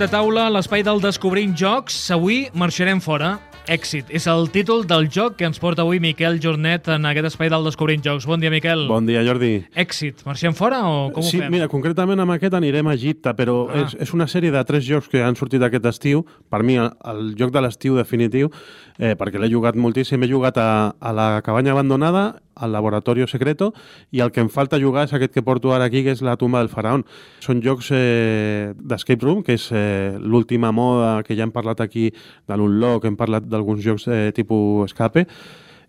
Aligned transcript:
de 0.00 0.08
taula 0.08 0.46
a 0.48 0.50
l'espai 0.54 0.80
del 0.80 0.96
Descobrint 1.02 1.52
Jocs. 1.52 1.96
Avui 2.14 2.46
marxarem 2.56 3.02
fora. 3.04 3.34
Èxit. 3.70 4.08
És 4.16 4.24
el 4.26 4.48
títol 4.50 4.86
del 4.88 5.04
joc 5.12 5.36
que 5.38 5.44
ens 5.46 5.60
porta 5.60 5.84
avui 5.84 6.00
Miquel 6.00 6.38
Jornet 6.42 6.88
en 6.90 7.04
aquest 7.06 7.28
espai 7.28 7.50
del 7.52 7.66
Descobrint 7.68 8.00
Jocs. 8.02 8.24
Bon 8.26 8.40
dia, 8.40 8.50
Miquel. 8.50 8.86
Bon 8.88 9.04
dia, 9.06 9.20
Jordi. 9.26 9.60
Èxit. 9.78 10.24
Marxem 10.26 10.56
fora 10.56 10.80
o 10.88 11.10
com 11.12 11.22
sí, 11.22 11.36
ho 11.36 11.44
fem? 11.44 11.52
mira, 11.52 11.68
concretament 11.68 12.18
amb 12.24 12.32
aquest 12.34 12.56
anirem 12.56 12.88
a 12.88 12.94
Egipte, 12.96 13.34
però 13.36 13.68
Ah. 13.68 13.84
és, 13.84 13.94
és 14.08 14.14
una 14.16 14.26
sèrie 14.26 14.50
de 14.50 14.64
tres 14.64 14.84
jocs 14.88 15.06
que 15.12 15.22
han 15.22 15.36
sortit 15.36 15.62
aquest 15.62 15.84
estiu. 15.86 16.24
Per 16.48 16.62
mi, 16.64 16.78
el, 16.80 16.90
el 17.04 17.34
joc 17.36 17.52
de 17.52 17.60
l'estiu 17.60 17.94
definitiu, 18.00 18.50
eh, 18.98 19.14
perquè 19.14 19.38
l'he 19.38 19.52
jugat 19.52 19.76
moltíssim. 19.76 20.22
He 20.24 20.32
jugat 20.32 20.56
a, 20.56 20.94
a 20.98 21.12
la 21.12 21.42
cabanya 21.42 21.72
abandonada, 21.76 22.40
al 22.60 22.72
Laboratorio 22.72 23.26
Secreto, 23.26 23.72
i 24.10 24.20
el 24.20 24.32
que 24.32 24.44
em 24.44 24.50
falta 24.52 24.80
jugar 24.80 25.06
és 25.08 25.14
aquest 25.16 25.34
que 25.34 25.44
porto 25.46 25.74
ara 25.74 25.88
aquí, 25.88 26.04
que 26.04 26.14
és 26.14 26.22
la 26.22 26.36
tumba 26.40 26.60
del 26.60 26.70
faraón. 26.72 27.06
Són 27.44 27.62
jocs 27.64 27.90
eh, 27.96 28.74
d'escape 28.76 29.24
room, 29.26 29.42
que 29.46 29.56
és 29.58 29.70
eh, 29.72 30.18
l'última 30.20 30.72
moda 30.72 31.20
que 31.26 31.36
ja 31.38 31.46
hem 31.46 31.54
parlat 31.54 31.80
aquí 31.80 32.10
de 32.12 32.60
l'Unlock, 32.60 33.08
hem 33.08 33.18
parlat 33.18 33.48
d'alguns 33.48 33.82
jocs 33.84 34.06
eh, 34.08 34.30
tipus 34.36 34.90
escape, 34.90 35.26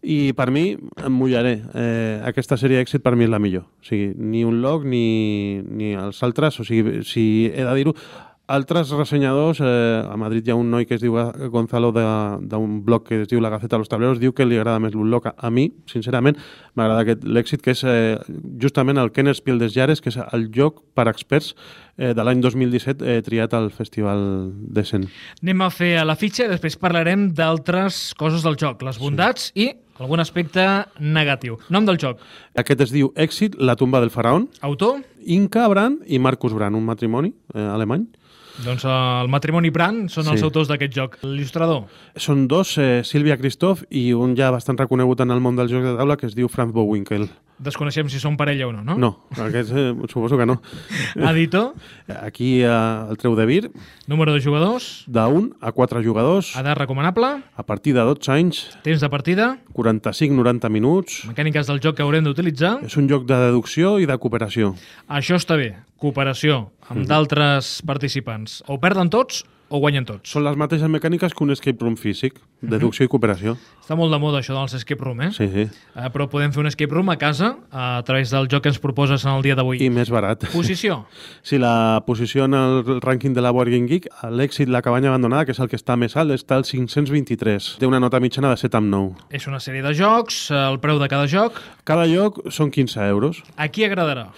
i 0.01 0.33
per 0.33 0.49
mi 0.49 0.73
em 0.73 1.13
mullaré. 1.13 1.53
Eh, 1.77 2.21
aquesta 2.25 2.57
sèrie 2.57 2.79
d'èxit 2.79 3.03
per 3.05 3.13
mi 3.15 3.27
és 3.27 3.31
la 3.31 3.39
millor. 3.39 3.67
O 3.69 3.85
sigui, 3.85 4.11
ni 4.17 4.41
un 4.47 4.61
log 4.63 4.85
ni, 4.89 5.61
ni 5.61 5.93
els 5.93 6.23
altres. 6.25 6.57
O 6.59 6.65
sigui, 6.65 7.03
si 7.05 7.25
he 7.53 7.65
de 7.67 7.75
dir-ho, 7.77 7.93
altres 8.51 8.89
ressenyadors, 8.91 9.59
eh, 9.63 10.03
a 10.03 10.17
Madrid 10.19 10.45
hi 10.47 10.51
ha 10.51 10.55
un 10.59 10.69
noi 10.71 10.85
que 10.85 10.95
es 10.97 11.01
diu 11.01 11.15
Gonzalo 11.53 11.91
de- 11.95 12.47
d'un 12.47 12.83
blog 12.85 13.05
que 13.07 13.21
es 13.23 13.27
diu 13.29 13.39
La 13.41 13.49
Gaceta 13.49 13.75
de 13.77 13.79
los 13.79 13.89
Tableros, 13.89 14.19
diu 14.19 14.33
que 14.33 14.45
li 14.45 14.57
agrada 14.57 14.79
més 14.79 14.93
l'Unlock. 14.93 15.33
A 15.37 15.49
mi, 15.49 15.69
sincerament, 15.87 16.37
m'agrada 16.75 17.01
aquest 17.05 17.23
l'èxit, 17.23 17.61
que 17.61 17.71
és 17.71 17.83
eh, 17.83 18.17
justament 18.59 18.97
el 18.97 19.11
Kenner 19.11 19.33
Spiel 19.35 19.59
des 19.59 19.73
Jahres, 19.73 20.01
que 20.01 20.09
és 20.09 20.17
el 20.31 20.49
joc 20.53 20.81
per 20.93 21.07
experts 21.07 21.53
eh, 21.97 22.13
de 22.13 22.23
l'any 22.23 22.41
2017 22.41 23.01
eh, 23.07 23.21
triat 23.21 23.53
al 23.53 23.71
Festival 23.71 24.51
d'Essen. 24.53 25.07
Anem 25.43 25.61
a 25.61 25.69
fer 25.71 25.95
a 26.01 26.05
la 26.05 26.15
fitxa 26.19 26.45
i 26.45 26.51
després 26.51 26.75
parlarem 26.77 27.29
d'altres 27.33 28.13
coses 28.19 28.43
del 28.43 28.57
joc, 28.59 28.81
les 28.83 28.99
bondats 28.99 29.51
i 29.55 29.69
algun 30.01 30.19
aspecte 30.19 30.63
negatiu. 30.99 31.59
Nom 31.69 31.85
del 31.85 31.99
joc. 32.01 32.17
Aquest 32.57 32.81
es 32.87 32.91
diu 32.91 33.11
Èxit, 33.15 33.55
la 33.61 33.75
tumba 33.77 33.99
del 34.01 34.09
faraón, 34.09 34.47
Autor? 34.65 35.03
Inca 35.29 35.67
Brand 35.69 35.99
i 36.07 36.17
Marcus 36.17 36.55
Brand, 36.57 36.75
un 36.75 36.83
matrimoni 36.87 37.29
eh, 37.53 37.61
alemany. 37.61 38.07
Doncs 38.65 38.83
eh, 38.85 38.89
el 39.23 39.29
matrimoni 39.33 39.71
Brand 39.73 40.09
són 40.13 40.27
els 40.29 40.39
Sí. 40.39 40.45
autors 40.45 40.67
d'aquest 40.69 40.93
joc. 40.93 41.17
L'il·lustrador? 41.23 41.85
Són 42.15 42.47
dos, 42.47 42.77
eh, 42.77 43.01
Sílvia 43.03 43.37
Christoph 43.37 43.83
i 43.89 44.11
un 44.13 44.35
ja 44.37 44.51
bastant 44.51 44.77
reconegut 44.77 45.19
en 45.21 45.31
el 45.31 45.39
món 45.39 45.55
del 45.55 45.67
joc 45.71 45.81
de 45.83 45.95
taula 45.97 46.17
que 46.17 46.27
es 46.27 46.35
diu 46.35 46.47
Franz 46.47 46.71
Bowinkel. 46.73 47.29
Desconeixem 47.61 48.07
si 48.09 48.17
són 48.17 48.33
parella 48.39 48.65
o 48.65 48.71
no, 48.73 48.81
no? 48.81 48.95
No, 48.97 49.09
aquest 49.45 49.69
eh, 49.77 49.93
suposo 50.09 50.37
que 50.39 50.47
no. 50.49 50.55
Editor? 51.15 51.75
Aquí 52.23 52.63
eh, 52.63 52.71
el 53.11 53.19
treu 53.21 53.35
de 53.37 53.45
vir, 53.45 53.69
Número 54.09 54.33
de 54.33 54.41
jugadors? 54.41 55.03
de 55.07 55.21
1 55.21 55.57
a 55.61 55.71
4 55.71 56.01
jugadors, 56.03 56.55
Edat 56.57 56.77
recomanable? 56.77 57.43
a 57.55 57.63
partir 57.63 57.93
de 57.93 58.01
12 58.01 58.31
anys, 58.33 58.63
Temps 58.81 58.99
de 59.01 59.09
partida? 59.09 59.59
45-90 59.77 60.69
minuts. 60.69 61.21
Mecàniques 61.29 61.67
del 61.69 61.79
joc 61.83 61.95
que 61.99 62.03
haurem 62.03 62.25
d'utilitzar? 62.25 62.79
És 62.87 62.97
un 62.97 63.07
joc 63.09 63.27
de 63.29 63.37
deducció 63.45 63.99
i 64.01 64.09
de 64.09 64.17
cooperació. 64.17 64.73
Això 65.07 65.37
està 65.37 65.55
bé. 65.59 65.75
Cooperació 66.01 66.71
amb 66.89 67.05
d'altres 67.05 67.81
participants. 67.85 68.63
O 68.67 68.79
perden 68.81 69.09
tots 69.13 69.43
o 69.71 69.79
guanyen 69.79 70.05
tots. 70.05 70.29
Són 70.29 70.43
les 70.43 70.57
mateixes 70.59 70.89
mecàniques 70.91 71.33
que 71.33 71.43
un 71.45 71.53
escape 71.55 71.79
room 71.81 71.95
físic, 71.97 72.35
deducció 72.61 73.07
i 73.07 73.09
cooperació. 73.11 73.55
Està 73.81 73.95
molt 73.97 74.11
de 74.13 74.19
moda 74.21 74.41
això 74.41 74.53
dels 74.53 74.75
escape 74.77 75.03
room, 75.03 75.23
eh? 75.25 75.29
Sí, 75.35 75.47
sí. 75.51 75.63
Eh, 75.95 76.09
però 76.13 76.27
podem 76.29 76.51
fer 76.53 76.61
un 76.61 76.69
escape 76.69 76.93
room 76.93 77.09
a 77.13 77.17
casa 77.21 77.53
a 77.71 78.03
través 78.07 78.33
del 78.35 78.49
joc 78.51 78.65
que 78.65 78.71
ens 78.73 78.79
proposes 78.83 79.23
en 79.25 79.31
el 79.33 79.45
dia 79.47 79.55
d'avui. 79.55 79.79
I 79.81 79.89
més 79.89 80.11
barat. 80.13 80.45
Posició. 80.53 81.01
Sí, 81.51 81.57
la 81.57 82.03
posició 82.05 82.45
en 82.45 82.53
el 82.55 82.99
rànquing 83.01 83.33
de 83.33 83.41
la 83.41 83.51
Board 83.51 83.71
Game 83.73 83.87
Geek, 83.89 84.07
l'èxit 84.29 84.69
La 84.71 84.83
cabanya 84.85 85.09
abandonada, 85.09 85.45
que 85.47 85.55
és 85.55 85.59
el 85.59 85.67
que 85.71 85.79
està 85.79 85.95
més 85.99 86.15
alt, 86.19 86.31
està 86.35 86.55
al 86.59 86.65
523. 86.67 87.71
Té 87.81 87.89
una 87.89 87.99
nota 87.99 88.19
mitjana 88.23 88.51
de 88.53 88.59
7 88.61 88.77
amb 88.77 88.91
9. 88.93 89.27
És 89.33 89.47
una 89.49 89.59
sèrie 89.63 89.81
de 89.83 89.93
jocs, 89.97 90.43
eh, 90.51 90.59
el 90.61 90.79
preu 90.83 90.99
de 91.01 91.09
cada 91.11 91.27
joc. 91.31 91.57
Cada 91.87 92.05
lloc 92.07 92.43
són 92.53 92.71
15 92.71 93.07
euros. 93.09 93.41
A 93.57 93.67
qui 93.73 93.87
agradarà? 93.87 94.29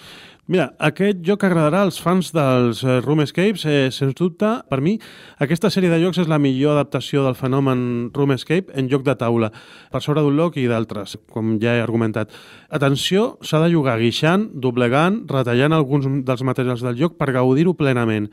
Mira, 0.43 0.73
aquest 0.83 1.21
joc 1.23 1.45
agradarà 1.47 1.85
als 1.85 2.01
fans 2.03 2.33
dels 2.35 2.81
eh, 2.83 2.97
Room 2.99 3.21
Escapes. 3.23 3.61
Eh, 3.63 3.85
sens 3.95 4.11
dubte, 4.19 4.49
per 4.67 4.81
mi, 4.83 4.97
aquesta 5.39 5.69
sèrie 5.71 5.87
de 5.87 6.01
jocs 6.01 6.19
és 6.19 6.27
la 6.27 6.39
millor 6.41 6.75
adaptació 6.75 7.23
del 7.23 7.37
fenomen 7.39 8.09
Room 8.11 8.33
Escape 8.35 8.75
en 8.75 8.89
joc 8.91 9.05
de 9.07 9.15
taula, 9.15 9.53
per 9.93 10.01
sobre 10.03 10.19
d'un 10.19 10.35
loc 10.35 10.59
i 10.59 10.65
d'altres, 10.67 11.15
com 11.31 11.55
ja 11.63 11.77
he 11.77 11.85
argumentat. 11.85 12.35
Atenció, 12.75 13.37
s'ha 13.39 13.63
de 13.63 13.71
jugar 13.71 13.95
guixant, 14.03 14.49
doblegant, 14.51 15.21
retallant 15.31 15.77
alguns 15.79 16.11
dels 16.27 16.43
materials 16.43 16.83
del 16.83 16.99
joc 16.99 17.15
per 17.15 17.31
gaudir-ho 17.31 17.77
plenament. 17.79 18.27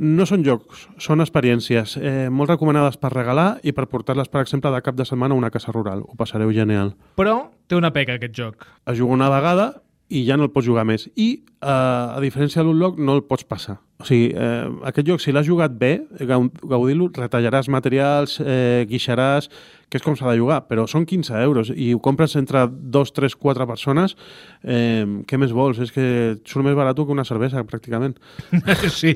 No 0.00 0.24
són 0.24 0.48
jocs, 0.48 0.88
són 0.96 1.20
experiències, 1.20 1.98
eh, 2.00 2.30
molt 2.32 2.56
recomanades 2.56 2.96
per 2.96 3.12
regalar 3.12 3.58
i 3.60 3.76
per 3.76 3.90
portar-les, 3.92 4.32
per 4.32 4.40
exemple, 4.40 4.72
de 4.72 4.80
cap 4.80 4.96
de 4.96 5.04
setmana 5.04 5.36
a 5.36 5.44
una 5.44 5.52
casa 5.52 5.76
rural. 5.76 6.00
Ho 6.00 6.16
passareu 6.16 6.48
genial. 6.56 6.96
Però 7.20 7.42
té 7.68 7.76
una 7.76 7.92
peca, 7.92 8.16
aquest 8.16 8.40
joc. 8.40 8.70
Es 8.88 8.96
juga 8.96 9.20
una 9.20 9.28
vegada 9.28 9.74
i 10.12 10.26
ja 10.28 10.36
no 10.36 10.48
el 10.48 10.52
pots 10.52 10.68
jugar 10.68 10.84
més. 10.88 11.08
I, 11.16 11.42
a 11.62 12.18
diferència 12.20 12.60
de 12.62 12.66
l'Unlock, 12.68 12.98
no 12.98 13.14
el 13.16 13.24
pots 13.24 13.44
passar. 13.48 13.78
O 14.02 14.04
sigui, 14.04 14.32
eh, 14.34 14.66
aquest 14.88 15.06
joc, 15.06 15.20
si 15.22 15.30
l'has 15.30 15.46
jugat 15.46 15.76
bé, 15.78 15.92
gau- 16.26 16.50
gaudir-lo, 16.66 17.06
retallaràs 17.14 17.68
materials, 17.70 18.40
eh, 18.42 18.84
guixaràs, 18.90 19.46
que 19.92 19.98
és 20.00 20.02
com 20.02 20.16
s'ha 20.16 20.30
de 20.32 20.38
jugar, 20.40 20.62
però 20.66 20.86
són 20.88 21.04
15 21.06 21.36
euros 21.44 21.68
i 21.76 21.90
ho 21.92 21.98
compres 22.00 22.34
entre 22.40 22.64
2, 22.66 23.12
3, 23.12 23.36
4 23.36 23.66
persones, 23.68 24.16
eh, 24.64 25.04
què 25.28 25.38
més 25.38 25.52
vols? 25.52 25.78
És 25.84 25.92
que 25.92 26.38
surt 26.48 26.64
més 26.64 26.74
barat 26.74 26.96
que 26.96 27.12
una 27.12 27.26
cervesa, 27.28 27.62
pràcticament. 27.62 28.16
sí, 28.90 29.12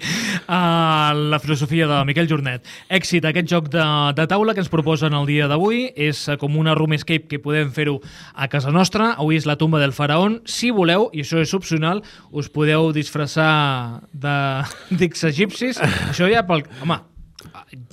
uh, 0.46 1.14
la 1.32 1.38
filosofia 1.42 1.86
de 1.88 2.04
Miquel 2.04 2.28
Jornet. 2.28 2.62
Èxit, 2.92 3.24
aquest 3.24 3.48
joc 3.50 3.70
de, 3.72 3.82
de 4.14 4.26
taula 4.30 4.54
que 4.54 4.60
ens 4.62 4.70
proposen 4.72 5.14
el 5.16 5.26
dia 5.26 5.48
d'avui 5.48 5.86
és 5.96 6.22
eh, 6.28 6.36
com 6.40 6.54
una 6.60 6.74
room 6.76 6.92
escape 6.96 7.26
que 7.26 7.40
podem 7.42 7.72
fer-ho 7.74 7.98
a 8.34 8.46
casa 8.52 8.70
nostra. 8.70 9.14
Avui 9.16 9.36
és 9.40 9.46
la 9.48 9.56
tumba 9.56 9.80
del 9.82 9.96
faraón. 9.96 10.42
Si 10.44 10.70
voleu, 10.70 11.08
i 11.16 11.24
això 11.24 11.40
és 11.42 11.54
opcional, 11.56 12.02
us 12.36 12.48
podeu 12.52 12.90
disfressar 12.92 14.02
de 14.12 14.36
dics 15.00 15.24
egipcis. 15.24 15.80
Això 16.10 16.28
ja 16.28 16.44
pel... 16.46 16.66
Home, 16.84 17.00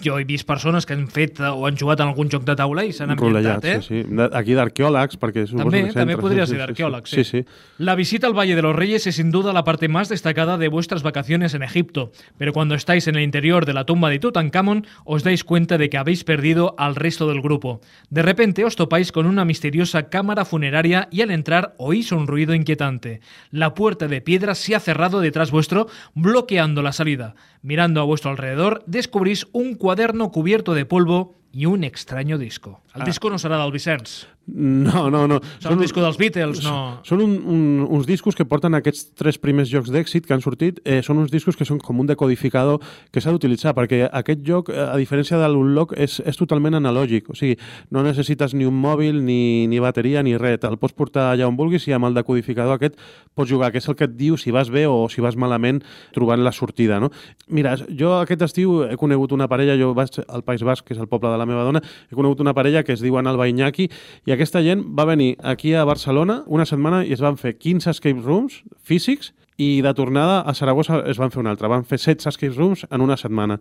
jo 0.04 0.20
he 0.20 0.24
vist 0.24 0.46
persones 0.48 0.86
que 0.86 0.94
han 0.94 1.08
fet 1.10 1.40
o 1.40 1.66
han 1.66 1.78
jugat 1.80 2.04
en 2.04 2.12
algun 2.12 2.30
joc 2.30 2.44
de 2.46 2.56
taula 2.56 2.84
i 2.86 2.92
s'han 2.94 3.16
ambientat, 3.16 3.66
eh? 3.66 3.80
sí, 3.82 4.04
sí. 4.04 4.20
Aquí 4.34 4.54
d'arqueòlegs, 4.58 5.18
perquè 5.22 5.48
suposo 5.48 5.66
També, 5.66 5.84
que 5.88 5.96
també 5.98 6.18
podría 6.20 6.46
ser 6.50 6.62
arqueólogo, 6.62 7.10
sí. 7.10 7.24
Sí, 7.24 7.42
sí. 7.42 7.46
La 7.80 7.96
visita 7.96 8.28
al 8.28 8.38
Valle 8.38 8.56
de 8.56 8.62
los 8.62 8.76
Reyes 8.76 9.08
es 9.08 9.16
sin 9.16 9.32
duda 9.32 9.54
la 9.54 9.64
parte 9.64 9.88
más 9.88 10.10
destacada 10.10 10.58
de 10.58 10.68
vuestras 10.68 11.04
vacaciones 11.04 11.54
en 11.54 11.64
Egipto, 11.64 12.12
pero 12.38 12.54
cuando 12.54 12.76
estáis 12.76 13.08
en 13.08 13.16
el 13.16 13.24
interior 13.24 13.66
de 13.66 13.74
la 13.74 13.86
tumba 13.86 14.10
de 14.10 14.20
Tutankamón 14.20 14.86
os 15.06 15.24
dais 15.24 15.44
cuenta 15.44 15.78
de 15.78 15.90
que 15.90 15.98
habéis 15.98 16.24
perdido 16.24 16.76
al 16.78 16.96
resto 16.96 17.28
del 17.28 17.42
grupo. 17.42 17.82
De 18.10 18.22
repente 18.22 18.66
os 18.66 18.76
topáis 18.76 19.12
con 19.12 19.26
una 19.26 19.46
misteriosa 19.46 20.10
cámara 20.10 20.46
funeraria 20.46 21.08
y 21.12 21.22
al 21.22 21.32
entrar 21.32 21.74
oís 21.78 22.12
un 22.12 22.28
ruido 22.28 22.54
inquietante. 22.54 23.22
La 23.50 23.74
puerta 23.74 24.08
de 24.08 24.22
piedra 24.22 24.56
se 24.56 24.76
ha 24.76 24.80
cerrado 24.80 25.20
detrás 25.20 25.52
vuestro, 25.52 25.88
bloqueando 26.14 26.82
la 26.82 26.94
salida. 26.94 27.36
Mirando 27.64 28.02
a 28.02 28.04
vuestro 28.04 28.30
alrededor, 28.30 28.84
descubrís 28.88 29.48
un 29.54 29.76
cuaderno 29.76 30.32
cubierto 30.32 30.74
de 30.74 30.86
polvo 30.86 31.36
y 31.54 31.68
un 31.68 31.84
extraño 31.84 32.38
disco. 32.38 32.82
El 32.96 33.06
disco 33.06 33.30
no 33.30 33.38
serà 33.38 33.60
del 33.62 33.72
Vicenç. 33.72 34.26
No, 34.46 35.10
no, 35.10 35.24
no. 35.26 35.38
Serà 35.62 35.72
un 35.72 35.80
disco 35.80 36.02
dels 36.04 36.18
Beatles, 36.20 36.60
no... 36.66 37.00
Són 37.08 37.22
un, 37.24 37.36
un, 37.48 37.62
uns 37.96 38.08
discos 38.10 38.36
que 38.36 38.44
porten 38.44 38.76
aquests 38.76 39.14
tres 39.16 39.38
primers 39.40 39.70
jocs 39.72 39.88
d'èxit 39.94 40.26
que 40.28 40.34
han 40.36 40.44
sortit. 40.44 40.82
Eh, 40.84 41.00
són 41.06 41.22
uns 41.22 41.32
discos 41.32 41.56
que 41.56 41.64
són 41.66 41.80
com 41.80 42.02
un 42.04 42.10
decodificador 42.10 42.82
que 43.14 43.24
s'ha 43.24 43.32
d'utilitzar, 43.32 43.72
perquè 43.78 44.04
aquest 44.10 44.44
joc, 44.46 44.74
eh, 44.74 44.82
a 44.84 44.98
diferència 45.00 45.40
de 45.40 45.48
l'Unlock, 45.48 45.96
és, 45.96 46.18
és 46.28 46.40
totalment 46.40 46.76
analògic. 46.76 47.30
O 47.32 47.38
sigui, 47.40 47.56
no 47.96 48.04
necessites 48.04 48.58
ni 48.58 48.68
un 48.68 48.76
mòbil, 48.84 49.22
ni, 49.24 49.70
ni 49.72 49.80
bateria, 49.82 50.26
ni 50.26 50.36
res. 50.36 50.60
Te'l 50.62 50.76
pots 50.82 50.98
portar 50.98 51.30
allà 51.32 51.48
on 51.48 51.58
vulguis 51.58 51.88
i 51.88 51.96
amb 51.96 52.10
el 52.10 52.20
decodificador 52.20 52.82
aquest 52.82 53.00
pots 53.38 53.54
jugar, 53.54 53.72
que 53.72 53.80
és 53.80 53.88
el 53.88 53.98
que 53.98 54.10
et 54.10 54.18
diu 54.20 54.36
si 54.38 54.52
vas 54.52 54.74
bé 54.74 54.86
o 54.90 55.08
si 55.10 55.24
vas 55.24 55.40
malament 55.40 55.82
trobant 56.18 56.44
la 56.44 56.52
sortida. 56.52 57.00
No? 57.00 57.14
Mira, 57.48 57.78
jo 57.88 58.18
aquest 58.20 58.44
estiu 58.50 58.82
he 58.90 59.00
conegut 59.00 59.32
una 59.32 59.48
parella, 59.48 59.80
jo 59.80 59.94
vaig 59.96 60.20
al 60.28 60.44
País 60.44 60.68
Basc, 60.68 60.84
que 60.84 60.98
és 60.98 61.02
el 61.02 61.08
poble 61.08 61.32
de 61.32 61.40
la 61.40 61.43
meva 61.50 61.64
dona, 61.68 61.82
he 62.10 62.16
conegut 62.16 62.42
una 62.42 62.54
parella 62.54 62.84
que 62.84 62.94
es 62.94 63.02
diuen 63.04 63.28
Alba 63.28 63.48
Iñaki, 63.50 63.90
i 64.26 64.36
aquesta 64.36 64.62
gent 64.66 64.84
va 64.98 65.08
venir 65.10 65.36
aquí 65.44 65.74
a 65.74 65.86
Barcelona 65.86 66.44
una 66.48 66.66
setmana 66.66 67.04
i 67.06 67.14
es 67.14 67.22
van 67.24 67.38
fer 67.38 67.58
15 67.58 67.90
escape 67.92 68.22
rooms 68.22 68.62
físics 68.84 69.34
i 69.58 69.82
de 69.86 69.94
tornada 69.94 70.42
a 70.42 70.54
Saragossa 70.54 71.04
es 71.10 71.20
van 71.22 71.32
fer 71.32 71.42
una 71.44 71.54
altra. 71.54 71.70
Van 71.70 71.86
fer 71.86 72.00
16 72.00 72.32
escape 72.34 72.56
rooms 72.56 72.88
en 72.90 73.02
una 73.02 73.18
setmana. 73.18 73.60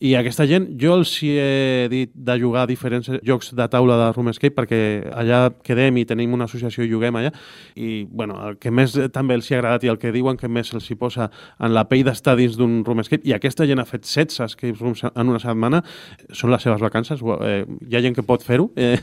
I 0.00 0.14
aquesta 0.14 0.46
gent, 0.46 0.68
jo 0.78 0.94
els 0.98 1.10
hi 1.22 1.32
he 1.42 1.88
dit 1.90 2.12
de 2.14 2.38
jugar 2.38 2.62
a 2.64 2.70
diferents 2.70 3.10
jocs 3.26 3.50
de 3.56 3.68
taula 3.70 3.96
de 3.98 4.10
Room 4.12 4.30
Escape 4.30 4.54
perquè 4.54 4.80
allà 5.10 5.48
quedem 5.64 5.98
i 5.98 6.06
tenim 6.06 6.36
una 6.36 6.46
associació 6.46 6.84
i 6.86 6.90
juguem 6.90 7.18
allà 7.18 7.32
i 7.74 8.04
bueno, 8.06 8.38
el 8.46 8.58
que 8.62 8.70
més 8.70 8.94
també 9.14 9.34
els 9.34 9.48
hi 9.50 9.56
ha 9.56 9.58
agradat 9.58 9.86
i 9.86 9.90
el 9.90 9.98
que 9.98 10.12
diuen 10.14 10.38
que 10.38 10.50
més 10.50 10.70
els 10.76 10.86
hi 10.90 10.96
posa 10.98 11.28
en 11.58 11.74
la 11.74 11.86
pell 11.90 12.04
d'estar 12.06 12.36
dins 12.38 12.54
d'un 12.58 12.80
Room 12.86 13.02
Escape 13.02 13.26
i 13.26 13.34
aquesta 13.34 13.66
gent 13.66 13.82
ha 13.82 13.86
fet 13.88 14.06
16 14.06 14.44
escape 14.46 14.78
rooms 14.78 15.02
en 15.08 15.28
una 15.28 15.40
setmana, 15.42 15.82
són 16.30 16.52
les 16.52 16.62
seves 16.64 16.82
vacances, 16.82 17.22
eh, 17.22 17.64
hi 17.88 17.96
ha 17.96 18.02
gent 18.04 18.16
que 18.16 18.24
pot 18.26 18.44
fer-ho. 18.44 18.70
Eh, 18.78 18.94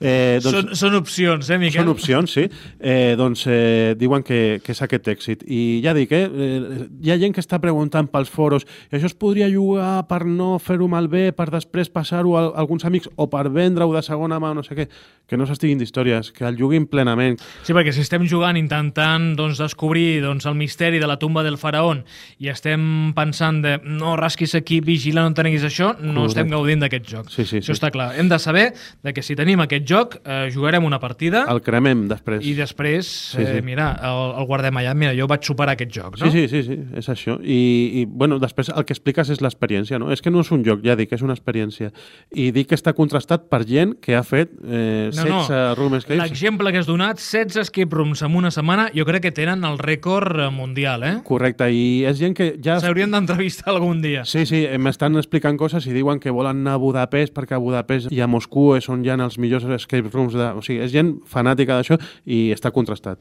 eh, 0.00 0.40
doncs, 0.42 0.50
són, 0.50 0.74
són 0.78 0.98
opcions, 0.98 1.50
eh, 1.50 1.58
Miquel? 1.60 1.84
Són 1.84 1.92
opcions, 1.94 2.34
sí. 2.36 2.46
Eh, 2.80 3.14
doncs 3.18 3.46
eh, 3.50 3.94
diuen 4.00 4.24
que, 4.26 4.58
que 4.64 4.74
és 4.74 4.82
aquest 4.84 5.08
èxit. 5.14 5.44
I 5.46 5.80
ja 5.84 5.94
dic, 5.96 6.12
eh, 6.12 6.26
eh, 6.26 6.82
hi 7.04 7.14
ha 7.14 7.18
gent 7.22 7.36
que 7.36 7.44
està 7.44 7.60
preguntant 7.62 8.10
pels 8.10 8.32
foros, 8.32 8.66
això 8.90 9.10
es 9.10 9.16
podria 9.18 9.48
jugar 9.52 10.02
per 10.10 10.23
no 10.26 10.58
fer-ho 10.62 10.88
malbé, 10.90 11.28
per 11.36 11.48
després 11.52 11.90
passar-ho 11.92 12.34
a 12.38 12.44
alguns 12.60 12.84
amics 12.88 13.10
o 13.16 13.26
per 13.30 13.48
vendre-ho 13.52 13.92
de 13.94 14.02
segona 14.02 14.40
mà 14.42 14.52
o 14.52 14.58
no 14.58 14.64
sé 14.66 14.76
què, 14.78 14.86
que 15.28 15.38
no 15.40 15.46
s'estiguin 15.48 15.80
d'històries, 15.80 16.30
que 16.34 16.46
el 16.48 16.58
juguin 16.58 16.86
plenament. 16.90 17.38
Sí, 17.64 17.74
perquè 17.76 17.92
si 17.94 18.02
estem 18.04 18.26
jugant 18.30 18.58
intentant 18.60 19.32
doncs, 19.38 19.60
descobrir 19.60 20.22
doncs, 20.24 20.46
el 20.50 20.56
misteri 20.58 21.00
de 21.02 21.08
la 21.10 21.18
tomba 21.20 21.44
del 21.44 21.58
faraó 21.60 21.94
i 22.40 22.48
estem 22.48 23.12
pensant 23.16 23.60
de 23.64 23.76
no 23.84 24.14
rasquis 24.16 24.54
aquí, 24.56 24.80
vigila, 24.80 25.26
no 25.26 25.36
tenis 25.36 25.64
això, 25.66 25.92
no 26.00 26.24
Correcte. 26.24 26.26
estem 26.32 26.52
gaudint 26.54 26.84
d'aquest 26.84 27.10
joc. 27.10 27.30
Sí, 27.30 27.44
sí, 27.44 27.60
això 27.60 27.72
sí. 27.72 27.76
està 27.76 27.90
clar. 27.94 28.12
Hem 28.18 28.30
de 28.32 28.38
saber 28.40 28.66
de 29.04 29.12
que 29.12 29.22
si 29.22 29.36
tenim 29.36 29.60
aquest 29.60 29.84
joc, 29.88 30.18
eh, 30.24 30.48
jugarem 30.54 30.84
una 30.84 31.00
partida... 31.00 31.44
El 31.50 31.60
cremem 31.64 32.06
després. 32.08 32.44
I 32.44 32.54
després, 32.56 33.08
sí, 33.34 33.44
sí. 33.44 33.58
Eh, 33.60 33.62
mira, 33.62 33.92
el, 34.02 34.40
el 34.40 34.48
guardem 34.48 34.80
allà. 34.80 34.94
Mira, 34.96 35.12
jo 35.16 35.28
vaig 35.30 35.44
superar 35.44 35.76
aquest 35.76 35.92
joc, 35.94 36.18
no? 36.18 36.30
Sí, 36.32 36.48
sí, 36.48 36.62
sí, 36.62 36.62
sí 36.64 37.04
és 37.04 37.08
això. 37.12 37.36
I, 37.42 37.60
i 38.00 38.04
bueno, 38.08 38.38
després 38.42 38.70
el 38.72 38.86
que 38.86 38.94
expliques 38.96 39.30
és 39.32 39.42
l'experiència, 39.44 39.98
no? 40.00 40.10
És 40.14 40.22
que 40.24 40.32
no 40.32 40.44
és 40.44 40.50
un 40.54 40.64
joc, 40.66 40.82
ja 40.86 40.96
dic, 40.98 41.12
és 41.14 41.24
una 41.24 41.34
experiència. 41.36 41.90
I 42.30 42.50
dic 42.54 42.70
que 42.70 42.78
està 42.78 42.94
contrastat 42.96 43.48
per 43.50 43.62
gent 43.68 43.96
que 44.02 44.16
ha 44.16 44.22
fet 44.26 44.52
eh, 44.62 45.10
no, 45.14 45.26
16 45.26 45.50
no. 45.50 45.60
room 45.78 45.98
escapes. 45.98 46.22
L'exemple 46.22 46.72
que 46.72 46.82
has 46.82 46.88
donat, 46.88 47.20
16 47.20 47.64
escape 47.64 47.94
rooms 47.94 48.22
en 48.24 48.38
una 48.38 48.52
setmana, 48.54 48.88
jo 48.94 49.06
crec 49.08 49.26
que 49.28 49.34
tenen 49.34 49.64
el 49.66 49.78
rècord 49.82 50.46
eh, 50.46 50.50
mundial, 50.54 51.04
eh? 51.06 51.14
Correcte, 51.26 51.68
i 51.72 52.04
és 52.08 52.18
gent 52.20 52.36
que 52.36 52.52
ja... 52.62 52.78
S'haurien 52.82 53.12
d'entrevistar 53.14 53.72
algun 53.74 54.02
dia. 54.04 54.24
Sí, 54.28 54.44
sí, 54.48 54.64
m'estan 54.78 55.18
explicant 55.20 55.58
coses 55.60 55.86
i 55.88 55.94
diuen 55.96 56.20
que 56.22 56.32
volen 56.34 56.62
anar 56.64 56.78
a 56.78 56.82
Budapest 56.82 57.34
perquè 57.36 57.58
a 57.58 57.62
Budapest 57.62 58.12
i 58.14 58.22
a 58.22 58.28
Moscou 58.30 58.74
és 58.78 58.88
on 58.92 59.04
hi 59.04 59.12
ha 59.12 59.18
els 59.18 59.38
millors 59.42 59.66
escape 59.78 60.10
rooms. 60.12 60.36
De... 60.38 60.50
O 60.54 60.62
sigui, 60.64 60.82
és 60.84 60.92
gent 60.94 61.14
fanàtica 61.30 61.78
d'això 61.78 61.98
i 62.24 62.46
està 62.54 62.72
contrastat. 62.74 63.20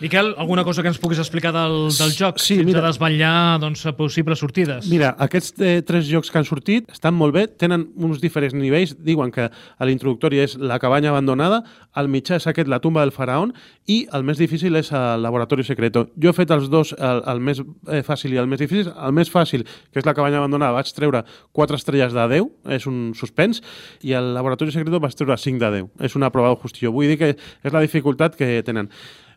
Miquel, 0.00 0.32
alguna 0.40 0.64
cosa 0.64 0.82
que 0.82 0.90
ens 0.92 1.00
puguis 1.00 1.20
explicar 1.20 1.52
del, 1.54 1.90
del 1.96 2.14
joc? 2.16 2.40
Sí, 2.42 2.60
mira, 2.64 2.80
de 2.80 2.88
desvetllar 2.88 3.58
doncs, 3.62 3.84
possibles 3.98 4.40
sortides. 4.40 4.88
Mira, 4.90 5.12
aquests 5.26 5.54
eh, 5.60 5.80
tres 5.86 6.08
jocs 6.08 6.29
que 6.32 6.38
han 6.40 6.46
sortit 6.48 6.90
estan 6.92 7.14
molt 7.16 7.34
bé, 7.36 7.46
tenen 7.60 7.88
uns 7.98 8.20
diferents 8.22 8.54
nivells. 8.56 8.96
Diuen 9.04 9.32
que 9.34 9.48
a 9.50 9.88
l'introductori 9.88 10.40
és 10.42 10.56
la 10.58 10.78
cabanya 10.82 11.12
abandonada, 11.12 11.62
al 11.92 12.10
mitjà 12.12 12.38
és 12.40 12.46
aquest 12.50 12.70
la 12.70 12.80
tumba 12.82 13.04
del 13.04 13.12
faraón 13.14 13.54
i 13.90 14.02
el 14.16 14.24
més 14.26 14.40
difícil 14.40 14.76
és 14.78 14.92
el 14.96 15.24
laboratori 15.24 15.64
secreto. 15.66 16.06
Jo 16.20 16.32
he 16.32 16.36
fet 16.36 16.52
els 16.54 16.68
dos, 16.72 16.92
el, 16.98 17.22
el 17.30 17.42
més 17.44 17.62
eh, 17.62 18.02
fàcil 18.06 18.34
i 18.34 18.42
el 18.42 18.50
més 18.50 18.62
difícil. 18.62 18.92
El 18.94 19.16
més 19.16 19.32
fàcil, 19.32 19.64
que 19.64 20.02
és 20.02 20.08
la 20.08 20.14
cabanya 20.16 20.42
abandonada, 20.42 20.76
vaig 20.78 20.92
treure 20.96 21.24
4 21.56 21.80
estrelles 21.80 22.14
de 22.16 22.28
10, 22.36 22.52
és 22.78 22.86
un 22.90 23.00
suspens, 23.18 23.62
i 24.06 24.14
el 24.18 24.32
laboratori 24.36 24.74
secreto 24.74 25.02
vaig 25.02 25.16
treure 25.18 25.38
5 25.38 25.62
de 25.62 25.72
10. 25.80 25.90
És 26.10 26.16
una 26.18 26.30
prova 26.34 26.54
de 26.54 26.60
justícia. 26.62 26.92
Vull 26.94 27.10
dir 27.10 27.18
que 27.20 27.34
és 27.34 27.74
la 27.74 27.82
dificultat 27.84 28.38
que 28.38 28.60
tenen 28.66 28.90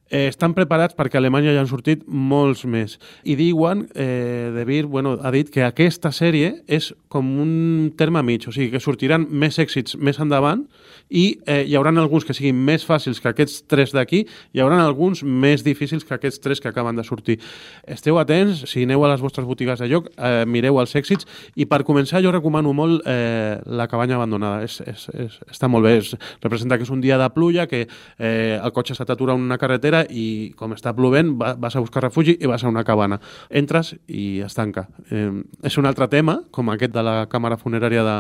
eh, 0.10 0.28
estan 0.28 0.54
preparats 0.58 0.96
perquè 0.98 1.18
a 1.18 1.24
Alemanya 1.24 1.54
ja 1.54 1.62
han 1.64 1.70
sortit 1.70 2.04
molts 2.08 2.66
més. 2.66 2.98
I 3.24 3.38
diuen, 3.40 3.88
eh, 3.96 4.52
De 4.56 4.66
Beer 4.66 4.86
bueno, 4.86 5.18
ha 5.22 5.32
dit 5.32 5.50
que 5.50 5.64
aquesta 5.64 6.12
sèrie 6.12 6.64
és 6.68 6.94
com 7.14 7.28
un 7.44 7.94
terme 7.98 8.24
mig, 8.26 8.48
o 8.50 8.52
sigui 8.56 8.72
que 8.74 8.82
sortiran 8.82 9.28
més 9.30 9.60
èxits 9.62 10.00
més 10.02 10.18
endavant 10.24 10.66
i 11.14 11.26
eh, 11.46 11.62
hi 11.68 11.76
haurà 11.78 11.92
alguns 11.94 12.26
que 12.26 12.34
siguin 12.34 12.58
més 12.66 12.86
fàcils 12.88 13.20
que 13.22 13.30
aquests 13.30 13.68
tres 13.70 13.94
d'aquí, 13.94 14.24
hi 14.26 14.62
haurà 14.64 14.80
alguns 14.82 15.22
més 15.24 15.62
difícils 15.66 16.06
que 16.08 16.16
aquests 16.16 16.42
tres 16.42 16.62
que 16.64 16.72
acaben 16.72 16.98
de 16.98 17.06
sortir. 17.06 17.38
Esteu 17.86 18.18
atents, 18.18 18.64
si 18.72 18.88
aneu 18.88 19.06
a 19.06 19.12
les 19.12 19.22
vostres 19.22 19.46
botigues 19.46 19.84
de 19.84 19.90
lloc, 19.92 20.10
eh, 20.18 20.44
mireu 20.50 20.80
els 20.82 20.96
èxits 20.98 21.28
i 21.56 21.68
per 21.70 21.84
començar 21.86 22.24
jo 22.24 22.34
recomano 22.34 22.74
molt 22.74 23.06
eh, 23.06 23.60
La 23.66 23.88
cabanya 23.92 24.18
abandonada. 24.18 24.64
És, 24.66 24.80
és, 24.88 25.06
és, 25.14 25.38
està 25.52 25.70
molt 25.70 25.86
bé, 25.86 25.98
és, 26.02 26.14
representa 26.42 26.80
que 26.80 26.88
és 26.88 26.94
un 26.94 27.02
dia 27.04 27.20
de 27.22 27.30
pluja, 27.36 27.68
que 27.70 27.84
eh, 27.86 28.58
el 28.58 28.74
cotxe 28.74 28.98
se 28.98 29.06
t'atura 29.06 29.36
en 29.38 29.46
una 29.46 29.60
carretera 29.62 30.04
i 30.10 30.54
com 30.58 30.74
està 30.74 30.96
plovent 30.98 31.36
va, 31.38 31.54
vas 31.60 31.76
a 31.76 31.84
buscar 31.84 32.08
refugi 32.08 32.40
i 32.40 32.50
vas 32.50 32.64
a 32.64 32.72
una 32.72 32.86
cabana. 32.88 33.20
Entres 33.54 33.94
i 34.08 34.42
es 34.46 34.58
tanca. 34.58 34.88
Eh, 35.12 35.30
és 35.62 35.78
un 35.78 35.86
altre 35.90 36.10
tema, 36.10 36.40
com 36.52 36.74
aquest 36.74 36.96
de 36.96 37.03
la 37.06 37.16
càmera 37.32 37.60
funerària 37.60 38.04
de, 38.08 38.18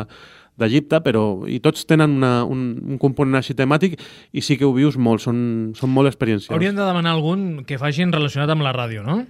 d'Egipte, 0.60 1.00
però 1.06 1.24
i 1.50 1.60
tots 1.64 1.88
tenen 1.90 2.18
una, 2.20 2.32
un, 2.46 2.66
un 2.94 3.02
component 3.02 3.40
així 3.40 3.56
temàtic 3.58 3.98
i 4.32 4.44
sí 4.46 4.58
que 4.60 4.68
ho 4.68 4.74
vius 4.76 5.00
molt, 5.02 5.24
són, 5.26 5.38
són 5.78 5.94
molt 5.94 6.12
experiencials. 6.12 6.54
Hauríem 6.54 6.78
de 6.78 6.86
demanar 6.86 7.16
algun 7.16 7.64
que 7.68 7.80
facin 7.82 8.14
relacionat 8.14 8.54
amb 8.54 8.66
la 8.66 8.74
ràdio, 8.76 9.06
no? 9.06 9.24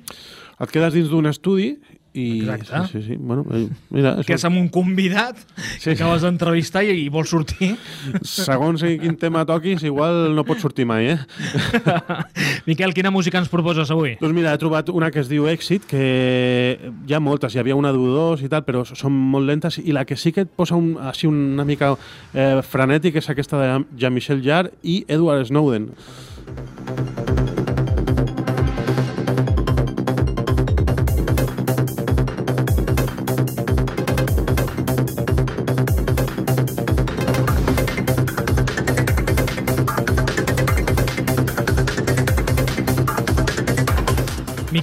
Et 0.62 0.72
quedes 0.72 0.94
dins 0.96 1.10
d'un 1.12 1.30
estudi 1.32 1.74
i, 2.14 2.42
Exacte. 2.42 2.92
Sí, 2.92 3.02
sí, 3.02 3.08
sí. 3.08 3.16
Bueno, 3.20 3.46
eh, 3.52 3.68
mira, 3.90 4.16
que 4.26 4.36
és 4.38 4.46
amb 4.46 4.60
un 4.60 4.68
convidat 4.74 5.40
sí. 5.58 5.88
que 5.88 5.96
acabes 5.96 6.22
d'entrevistar 6.22 6.84
i, 6.86 6.94
i 7.06 7.08
vols 7.14 7.32
sortir. 7.34 7.72
Segons 8.22 8.86
quin 8.86 9.18
tema 9.18 9.42
toquis, 9.50 9.82
igual 9.88 10.36
no 10.38 10.46
pots 10.46 10.62
sortir 10.62 10.86
mai, 10.90 11.10
eh? 11.16 11.18
Miquel, 12.70 12.94
quina 12.94 13.10
música 13.14 13.42
ens 13.42 13.50
proposes 13.50 13.90
avui? 13.94 14.14
Doncs 14.22 14.38
mira, 14.38 14.54
he 14.54 14.62
trobat 14.62 14.94
una 14.94 15.10
que 15.14 15.24
es 15.24 15.32
diu 15.32 15.50
Èxit, 15.50 15.90
que 15.90 16.04
hi 16.78 17.18
ha 17.18 17.22
moltes, 17.24 17.58
hi 17.58 17.64
havia 17.64 17.78
una 17.80 17.94
d'U2 17.96 18.46
i 18.46 18.52
tal, 18.54 18.62
però 18.68 18.86
són 18.86 19.18
molt 19.34 19.50
lentes, 19.50 19.82
i 19.82 19.96
la 19.96 20.06
que 20.06 20.20
sí 20.20 20.36
que 20.36 20.46
et 20.46 20.54
posa 20.54 20.78
un, 20.78 20.94
així 21.10 21.30
una 21.30 21.66
mica 21.66 21.96
eh, 22.34 22.62
frenètic 22.62 23.18
és 23.24 23.34
aquesta 23.34 23.62
de 23.62 23.76
Jean-Michel 23.98 24.46
Jarre 24.46 24.74
i 24.84 25.02
Edward 25.10 25.50
Snowden. 25.50 25.90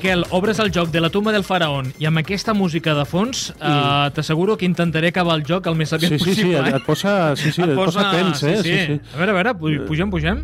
Miquel, 0.01 0.25
obres 0.31 0.59
el 0.59 0.71
joc 0.73 0.89
de 0.89 1.01
la 1.05 1.11
tumba 1.13 1.29
del 1.29 1.43
faraón 1.45 1.91
i 2.01 2.07
amb 2.09 2.17
aquesta 2.23 2.55
música 2.57 2.95
de 2.97 3.03
fons 3.05 3.51
eh, 3.53 4.07
t'asseguro 4.17 4.55
que 4.57 4.65
intentaré 4.65 5.11
acabar 5.13 5.35
el 5.37 5.43
joc 5.45 5.67
el 5.69 5.77
més 5.77 5.93
aviat 5.93 6.15
sí, 6.15 6.19
sí, 6.23 6.31
possible. 6.31 6.57
Sí, 6.57 6.71
sí, 6.71 6.79
et 6.79 6.87
posa, 6.87 7.13
sí, 7.37 7.53
sí, 7.53 7.61
et, 7.61 7.69
et 7.69 7.77
posa, 7.77 8.07
posa 8.07 8.15
tens, 8.15 8.41
eh? 8.49 8.55
Sí, 8.63 8.71
sí. 8.71 8.79
Sí, 8.79 8.95
sí. 8.95 9.13
A 9.13 9.21
veure, 9.21 9.35
a 9.35 9.37
veure, 9.37 9.53
pugem, 9.91 10.09
pugem? 10.09 10.41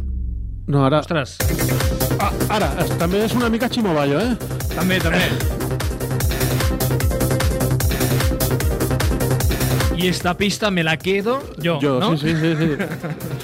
No, 0.68 0.84
ara... 0.84 1.00
Ostres. 1.00 1.38
Ah, 2.20 2.28
ara, 2.58 2.68
també 3.00 3.24
és 3.24 3.32
una 3.38 3.48
mica 3.48 3.72
ximoballo, 3.72 4.20
eh? 4.20 4.36
També, 4.74 5.00
també. 5.00 5.24
I 9.96 10.12
esta 10.12 10.36
pista 10.36 10.68
me 10.70 10.84
la 10.84 10.98
quedo 10.98 11.40
yo, 11.56 11.80
yo 11.80 11.98
¿no? 11.98 12.18
sí, 12.18 12.36
sí, 12.36 12.52
sí. 12.60 12.76
sí. 12.76 13.32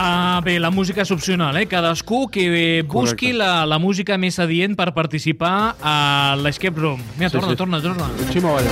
Ah, 0.00 0.40
bé, 0.44 0.60
la 0.62 0.70
música 0.70 1.02
és 1.02 1.10
opcional, 1.10 1.56
eh? 1.58 1.64
Cadascú 1.66 2.28
que 2.30 2.84
busqui 2.86 3.32
la, 3.34 3.66
la 3.66 3.80
música 3.82 4.14
més 4.14 4.38
adient 4.38 4.76
per 4.78 4.92
participar 4.94 5.74
a 5.82 6.36
l'Escape 6.38 6.78
Room. 6.78 7.02
Mira, 7.16 7.32
sí, 7.32 7.34
torna, 7.34 7.50
sí. 7.50 7.58
torna, 7.58 7.80
torna. 7.82 8.06
Ximo, 8.30 8.54
vaya. 8.54 8.70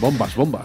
Bombes, 0.00 0.34
bombes. 0.40 0.64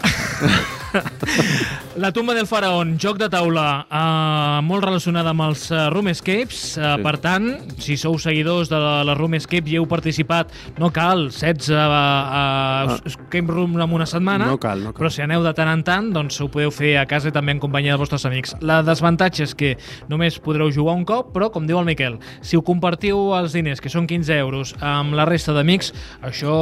La 2.00 2.12
tumba 2.12 2.32
del 2.32 2.46
faraón, 2.48 2.94
joc 2.96 3.18
de 3.20 3.26
taula 3.28 3.84
uh, 3.84 4.62
molt 4.64 4.86
relacionada 4.86 5.34
amb 5.34 5.42
els 5.44 5.66
uh, 5.68 5.90
Room 5.92 6.06
Escapes. 6.08 6.78
Uh, 6.78 6.94
sí. 6.96 7.02
Per 7.04 7.12
tant, 7.20 7.48
si 7.76 7.98
sou 8.00 8.14
seguidors 8.16 8.70
de 8.70 8.78
la, 8.80 9.02
la 9.04 9.12
Room 9.18 9.34
Escape 9.36 9.68
i 9.68 9.76
heu 9.76 9.84
participat, 9.84 10.54
no 10.80 10.88
cal 10.96 11.26
16 11.28 11.68
uh, 11.68 11.76
uh, 11.76 11.82
ah. 11.84 12.94
Escape 13.04 13.52
Room 13.52 13.76
en 13.76 13.92
una 13.98 14.06
setmana, 14.08 14.46
no 14.48 14.56
cal, 14.62 14.80
no 14.80 14.94
cal. 14.94 14.96
però 14.96 15.10
si 15.12 15.20
aneu 15.20 15.44
de 15.44 15.52
tant 15.58 15.68
en 15.68 15.82
tant, 15.84 16.08
doncs 16.14 16.40
ho 16.40 16.48
podeu 16.48 16.72
fer 16.72 16.94
a 17.02 17.02
casa 17.10 17.28
i 17.28 17.34
també 17.36 17.52
en 17.52 17.60
companyia 17.60 17.92
dels 17.92 18.06
vostres 18.06 18.24
amics. 18.30 18.56
La 18.64 18.80
desavantatge 18.86 19.44
és 19.44 19.52
que 19.52 19.74
només 20.08 20.40
podreu 20.40 20.72
jugar 20.72 20.96
un 20.96 21.04
cop, 21.04 21.34
però, 21.36 21.50
com 21.52 21.68
diu 21.68 21.82
el 21.82 21.88
Miquel, 21.90 22.16
si 22.40 22.56
ho 22.56 22.64
compartiu 22.64 23.34
els 23.36 23.58
diners, 23.58 23.84
que 23.84 23.92
són 23.92 24.08
15 24.08 24.40
euros, 24.40 24.72
amb 24.80 25.18
la 25.20 25.28
resta 25.28 25.52
d'amics, 25.52 25.92
això 26.32 26.56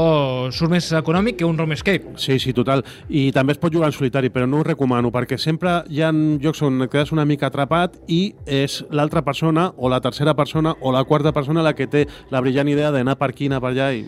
surt 0.50 0.74
més 0.74 0.90
econòmic 0.98 1.38
que 1.38 1.46
un 1.46 1.62
Room 1.62 1.78
Escape. 1.78 2.18
Sí, 2.18 2.40
sí, 2.42 2.56
total. 2.58 2.82
I 3.06 3.28
també 3.30 3.54
es 3.54 3.62
pot 3.62 3.70
jugar 3.70 3.92
en 3.92 3.98
solitari, 4.00 4.34
però 4.34 4.50
no 4.50 4.64
ho 4.64 4.66
recomano, 4.66 5.14
perquè 5.28 5.36
sempre 5.36 5.82
hi 5.92 6.00
ha 6.00 6.08
jocs 6.40 6.62
on 6.64 6.80
et 6.80 6.88
quedes 6.88 7.10
una 7.12 7.26
mica 7.28 7.50
atrapat 7.50 7.98
i 8.08 8.32
és 8.48 8.80
l'altra 8.88 9.20
persona 9.20 9.66
o 9.76 9.90
la 9.92 10.00
tercera 10.00 10.32
persona 10.34 10.72
o 10.80 10.92
la 10.94 11.02
quarta 11.04 11.34
persona 11.36 11.60
la 11.62 11.74
que 11.76 11.86
té 11.86 12.06
la 12.32 12.40
brillant 12.40 12.68
idea 12.72 12.88
d'anar 12.90 13.18
per 13.20 13.28
aquí, 13.34 13.50
anar 13.52 13.60
per 13.60 13.74
allà 13.74 13.90
i... 13.92 14.06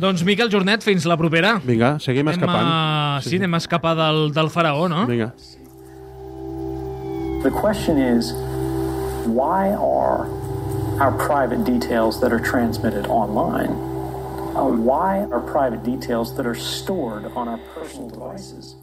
Doncs 0.00 0.24
Miquel 0.24 0.48
Jornet, 0.50 0.82
fins 0.82 1.04
la 1.06 1.18
propera. 1.20 1.58
Vinga, 1.62 1.98
seguim 2.00 2.26
anem 2.26 2.40
escapant. 2.40 2.70
A... 2.70 3.20
Sí, 3.22 3.34
sí, 3.34 3.40
anem 3.42 3.54
a 3.54 3.60
escapar 3.60 3.92
del, 3.98 4.32
del 4.34 4.48
faraó, 4.50 4.88
no? 4.88 5.04
Vinga. 5.06 5.34
The 7.44 7.52
question 7.52 8.00
is, 8.00 8.32
why 9.28 9.74
are 9.76 10.24
our 10.98 11.12
private 11.20 11.62
details 11.68 12.22
that 12.22 12.32
are 12.32 12.40
transmitted 12.40 13.06
online? 13.06 13.76
Uh, 14.56 14.64
why 14.64 15.26
are 15.30 15.44
private 15.44 15.84
details 15.84 16.34
that 16.38 16.46
are 16.46 16.56
stored 16.56 17.30
on 17.36 17.48
our 17.48 17.60
personal 17.74 18.08
devices? 18.08 18.74